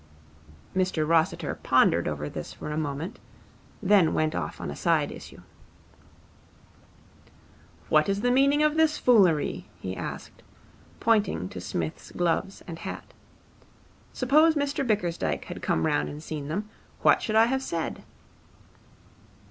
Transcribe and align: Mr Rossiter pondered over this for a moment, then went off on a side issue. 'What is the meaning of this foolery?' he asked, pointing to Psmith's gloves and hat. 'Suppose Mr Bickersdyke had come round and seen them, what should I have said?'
Mr 0.75 1.07
Rossiter 1.07 1.53
pondered 1.61 2.07
over 2.07 2.27
this 2.27 2.53
for 2.53 2.71
a 2.71 2.75
moment, 2.75 3.19
then 3.83 4.15
went 4.15 4.33
off 4.33 4.59
on 4.59 4.71
a 4.71 4.75
side 4.75 5.11
issue. 5.11 5.41
'What 7.87 8.09
is 8.09 8.21
the 8.21 8.31
meaning 8.31 8.63
of 8.63 8.77
this 8.77 8.97
foolery?' 8.97 9.69
he 9.79 9.95
asked, 9.95 10.41
pointing 10.99 11.49
to 11.49 11.61
Psmith's 11.61 12.11
gloves 12.11 12.63
and 12.65 12.79
hat. 12.79 13.13
'Suppose 14.11 14.55
Mr 14.55 14.83
Bickersdyke 14.83 15.45
had 15.45 15.61
come 15.61 15.85
round 15.85 16.09
and 16.09 16.23
seen 16.23 16.47
them, 16.47 16.67
what 17.03 17.21
should 17.21 17.35
I 17.35 17.45
have 17.45 17.61
said?' 17.61 18.01